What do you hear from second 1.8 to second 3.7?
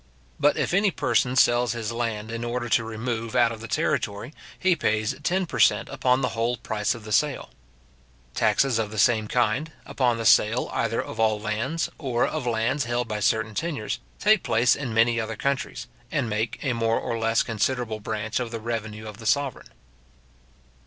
land in order to remove out of the